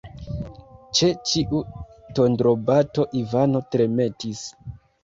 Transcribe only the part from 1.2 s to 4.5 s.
ĉiu tondrobato Ivano tremetis.